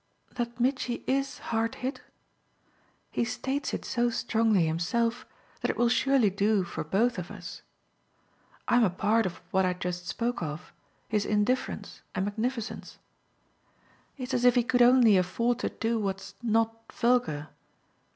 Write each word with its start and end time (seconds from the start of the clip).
"That 0.33 0.59
Mitchy 0.59 1.03
IS 1.05 1.37
hard 1.37 1.75
hit? 1.75 2.01
He 3.11 3.23
states 3.23 3.71
it 3.71 3.85
so 3.85 4.09
strongly 4.09 4.65
himself 4.65 5.27
that 5.61 5.69
it 5.69 5.77
will 5.77 5.89
surely 5.89 6.31
do 6.31 6.63
for 6.63 6.83
both 6.83 7.19
of 7.19 7.29
us. 7.29 7.61
I'm 8.67 8.83
a 8.83 8.89
part 8.89 9.27
of 9.27 9.43
what 9.51 9.63
I 9.63 9.73
just 9.73 10.07
spoke 10.07 10.41
of 10.41 10.73
his 11.07 11.23
indifference 11.23 12.01
and 12.15 12.25
magnificence. 12.25 12.97
It's 14.17 14.33
as 14.33 14.43
if 14.43 14.55
he 14.55 14.63
could 14.63 14.81
only 14.81 15.17
afford 15.17 15.59
to 15.59 15.69
do 15.69 15.99
what's 15.99 16.33
not 16.41 16.91
vulgar. 16.91 17.49